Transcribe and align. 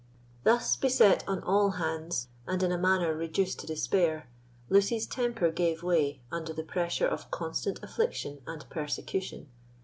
Thus 0.43 0.75
beset 0.75 1.23
on 1.27 1.43
all 1.43 1.73
hands, 1.77 2.29
and 2.47 2.63
in 2.63 2.71
a 2.71 2.77
manner 2.79 3.15
reduced 3.15 3.59
to 3.59 3.67
despair, 3.67 4.31
Lucy's 4.67 5.05
temper 5.05 5.51
gave 5.51 5.83
way 5.83 6.23
under 6.31 6.53
the 6.53 6.63
pressure 6.63 7.05
of 7.07 7.29
constant 7.29 7.79
affliction 7.83 8.41
and 8.47 8.67
persecution. 8.71 9.49